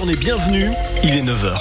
[0.00, 0.70] journée bienvenue,
[1.04, 1.54] il est 9h.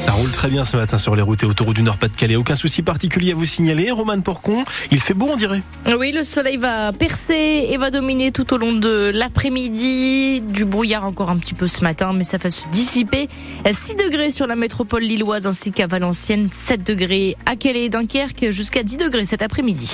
[0.00, 2.36] Ça roule très bien ce matin sur les routes et autoroutes du Nord-Pas-de-Calais.
[2.36, 3.90] Aucun souci particulier à vous signaler.
[3.90, 5.62] Roman Porcon, il fait beau, on dirait.
[5.98, 10.40] Oui, le soleil va percer et va dominer tout au long de l'après-midi.
[10.40, 13.28] Du brouillard encore un petit peu ce matin, mais ça va se dissiper.
[13.68, 18.50] 6 degrés sur la métropole lilloise ainsi qu'à Valenciennes, 7 degrés à Calais et Dunkerque,
[18.50, 19.90] jusqu'à 10 degrés cet après-midi.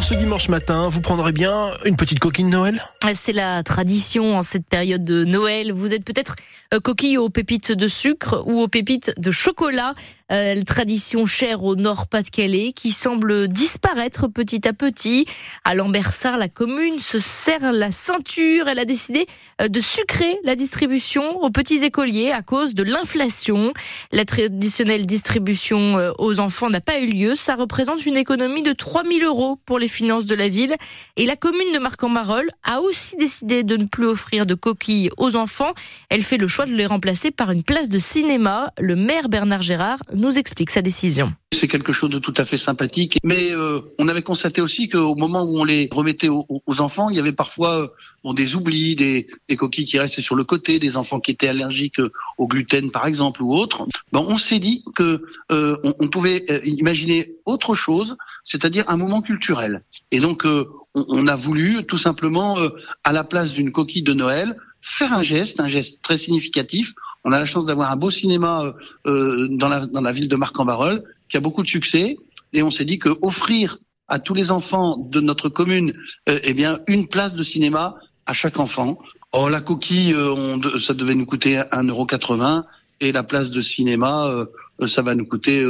[0.00, 2.80] Ce dimanche matin, vous prendrez bien une petite coquille de Noël
[3.14, 5.72] C'est la tradition en cette période de Noël.
[5.72, 6.36] Vous êtes peut-être
[6.72, 9.94] euh, coquille aux pépites de sucre ou aux pépites de chocolat.
[10.30, 15.26] Euh, tradition chère au Nord-Pas-de-Calais qui semble disparaître petit à petit.
[15.64, 18.68] À Lambersart, la commune se serre la ceinture.
[18.68, 19.26] Elle a décidé
[19.62, 23.72] euh, de sucrer la distribution aux petits écoliers à cause de l'inflation.
[24.12, 27.34] La traditionnelle distribution aux enfants n'a pas eu lieu.
[27.34, 30.74] Ça représente une économie de 3000 euros pour les finances de la ville.
[31.16, 35.36] Et la commune de Marc-en-Barœul a aussi décidé de ne plus offrir de coquilles aux
[35.36, 35.72] enfants.
[36.10, 38.72] Elle fait le choix de les remplacer par une place de cinéma.
[38.78, 41.32] Le maire Bernard Gérard nous explique sa décision.
[41.50, 45.14] C'est quelque chose de tout à fait sympathique, mais euh, on avait constaté aussi qu'au
[45.14, 46.46] moment où on les remettait aux,
[46.80, 47.90] enfants, il y avait parfois
[48.26, 52.00] euh, des oublis, des, coquilles qui restaient sur le côté, des enfants qui étaient allergiques
[52.00, 53.86] euh, au gluten par exemple ou autre.
[54.12, 59.82] Bon, on s'est dit que on, pouvait imaginer autre chose, c'est-à-dire un moment culturel.
[60.10, 60.46] Et donc
[60.94, 62.58] on, a voulu tout simplement
[63.04, 66.94] à la place d'une coquille de Noël faire un geste, un geste très significatif.
[67.24, 68.74] On a la chance d'avoir un beau cinéma
[69.04, 72.16] dans, la, dans la ville de Marc-en-Barœul qui a beaucoup de succès.
[72.52, 73.78] Et on s'est dit que offrir
[74.08, 75.92] à tous les enfants de notre commune,
[76.28, 78.98] euh, eh bien, une place de cinéma à chaque enfant.
[79.32, 82.64] Oh, la coquille, euh, ça devait nous coûter 1,80€
[83.00, 85.64] et la place de cinéma, euh, ça va nous coûter,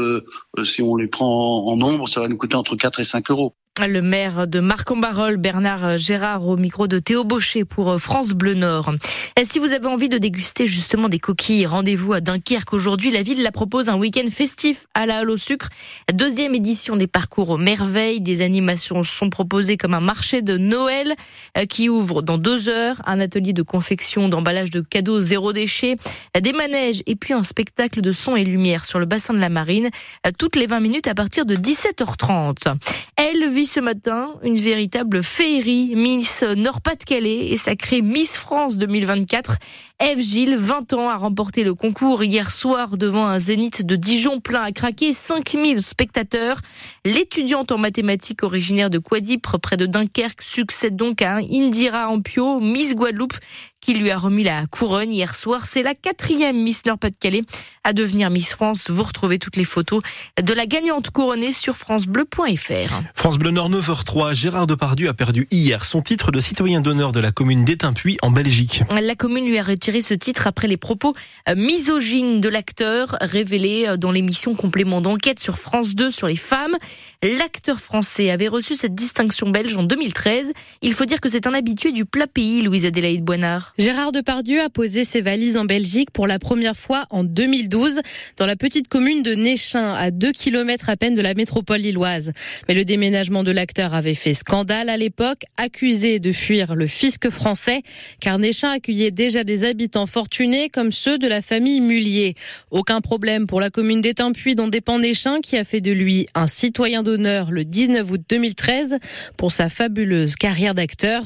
[0.64, 3.31] si on les prend en, en nombre, ça va nous coûter entre 4 et 5
[3.31, 3.55] euros.
[3.86, 8.54] Le maire de Marc-en-Barœul, Bernard Gérard, au micro de Théo Baucher pour euh, France Bleu
[8.54, 8.92] Nord.
[9.38, 13.12] Et si vous avez envie de déguster justement des coquilles, rendez-vous à Dunkerque aujourd'hui.
[13.12, 15.68] La ville la propose un week-end festif à la halle au sucre.
[16.12, 18.20] Deuxième édition des parcours aux merveilles.
[18.20, 21.14] Des animations sont proposées comme un marché de Noël
[21.56, 25.96] euh, qui ouvre dans deux heures, un atelier de confection d'emballage de cadeaux zéro déchet,
[26.38, 29.50] des manèges et puis un spectacle de son et lumière sur le bassin de la
[29.50, 29.88] Marine
[30.27, 32.74] euh, toutes les 20 minutes à partir de 17h30.
[33.17, 35.92] Elle ce matin une véritable féerie.
[35.95, 39.58] Miss Nord-Pas-de-Calais et sacrée Miss France 2024.
[40.01, 44.39] Eve Gilles, 20 ans, a remporté le concours hier soir devant un zénith de Dijon
[44.39, 46.59] plein à craquer, 5000 spectateurs.
[47.05, 52.95] L'étudiante en mathématiques originaire de Quadipre, près de Dunkerque, succède donc à Indira Ampio, Miss
[52.95, 53.35] Guadeloupe,
[53.81, 55.67] qui lui a remis la couronne hier soir.
[55.67, 57.42] C'est la quatrième Miss Nord-Pas-de-Calais
[57.85, 58.91] à devenir Miss France.
[58.91, 60.03] Vous retrouvez toutes les photos
[60.41, 63.03] de la gagnante couronnée sur francebleu.fr.
[63.15, 67.20] France Bleu Nord 9h03, Gérard Depardieu a perdu hier son titre de citoyen d'honneur de
[67.20, 68.83] la commune d'Étainpuy en Belgique.
[69.01, 71.14] La commune lui a retiré ce titre après les propos
[71.56, 76.76] misogynes de l'acteur révélés dans l'émission complément d'enquête sur France 2 sur les femmes.
[77.22, 80.52] L'acteur français avait reçu cette distinction belge en 2013.
[80.82, 83.72] Il faut dire que c'est un habitué du plat pays, Louise Adélaïde Boinard.
[83.78, 88.00] Gérard Depardieu a posé ses valises en Belgique pour la première fois en 2012
[88.36, 92.32] dans la petite commune de Néchin, à 2 km à peine de la métropole lilloise.
[92.68, 97.30] Mais le déménagement de l'acteur avait fait scandale à l'époque, accusé de fuir le fisc
[97.30, 97.82] français,
[98.20, 102.34] car Néchin accueillait déjà des habitants fortunés comme ceux de la famille Mullier.
[102.70, 106.46] Aucun problème pour la commune d'Étainpuy dont dépend Néchin qui a fait de lui un
[106.46, 108.98] citoyen d'honneur le 19 août 2013
[109.36, 111.22] pour sa fabuleuse carrière d'acteur.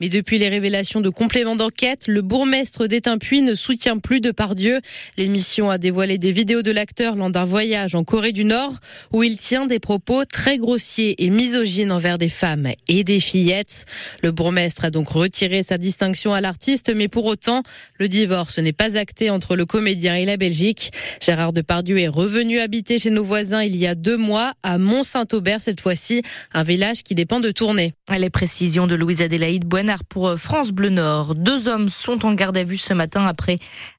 [0.00, 4.80] Mais depuis les révélations de compléments d'enquête, le bourgmestre d'Étainpuy ne soutient plus Depardieu.
[5.16, 8.74] L'émission a dévoilé des vidéos de l'acteur lors d'un voyage en Corée du Nord
[9.12, 13.86] où il tient des propos très grossiers et misogynes envers des femmes et des fillettes.
[14.22, 17.62] Le bourgmestre a donc retiré sa distinction à l'artiste, mais pour autant,
[17.98, 20.92] le divorce n'est pas acté entre le comédien et la Belgique.
[21.20, 25.60] Gérard Depardieu est revenu habiter chez nos voisins il y a deux mois à Mont-Saint-Aubert
[25.60, 27.94] cette fois-ci, un village qui dépend de Tournai.
[28.16, 31.34] Les précisions de Louise Adélaïde Boinard pour France Bleu Nord.
[31.34, 33.58] Deux hommes sont en garde à vue ce matin après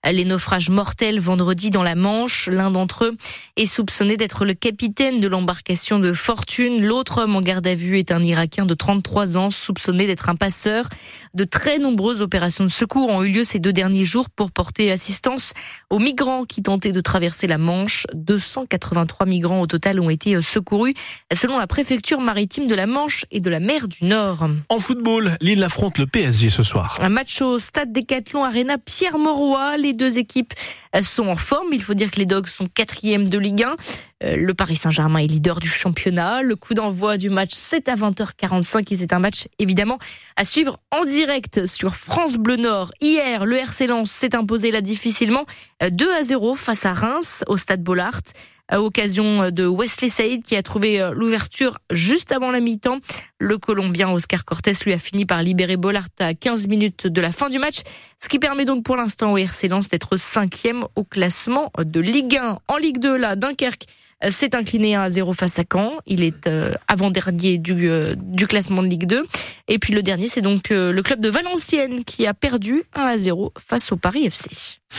[0.09, 2.47] les naufrages mortels vendredi dans la Manche.
[2.47, 3.17] L'un d'entre eux
[3.57, 6.85] est soupçonné d'être le capitaine de l'embarcation de Fortune.
[6.85, 10.35] L'autre homme en garde à vue est un Irakien de 33 ans soupçonné d'être un
[10.35, 10.87] passeur.
[11.33, 14.91] De très nombreuses opérations de secours ont eu lieu ces deux derniers jours pour porter
[14.91, 15.53] assistance
[15.89, 18.05] aux migrants qui tentaient de traverser la Manche.
[18.13, 20.93] 283 migrants au total ont été secourus
[21.33, 24.49] selon la préfecture maritime de la Manche et de la mer du Nord.
[24.67, 26.97] En football, Lille affronte le PSG ce soir.
[26.99, 29.77] Un match au stade Décathlon Arena Pierre Mauroy.
[29.77, 30.53] Les deux équipes
[31.01, 31.69] sont en forme.
[31.71, 33.75] Il faut dire que les Dogs sont quatrième de Ligue 1.
[34.21, 36.41] Le Paris Saint-Germain est leader du championnat.
[36.41, 39.99] Le coup d'envoi du match, c'est à 20h45 et c'est un match évidemment
[40.35, 42.91] à suivre en direct sur France Bleu Nord.
[42.99, 45.45] Hier, le RC Lens s'est imposé là difficilement
[45.87, 48.21] 2 à 0 face à Reims au stade Bollard
[48.69, 52.99] à occasion de Wesley Saïd qui a trouvé euh, l'ouverture juste avant la mi-temps.
[53.39, 57.31] Le Colombien Oscar Cortés lui a fini par libérer Bollard à 15 minutes de la
[57.31, 57.81] fin du match,
[58.21, 62.37] ce qui permet donc pour l'instant au RC Lens d'être cinquième au classement de Ligue
[62.37, 62.59] 1.
[62.67, 65.93] En Ligue 2, là, Dunkerque euh, s'est incliné à 0 face à Caen.
[66.05, 69.25] Il est euh, avant-dernier du, du classement de Ligue 2.
[69.67, 73.17] Et puis le dernier, c'est donc le club de Valenciennes qui a perdu 1 à
[73.17, 74.49] 0 face au Paris FC.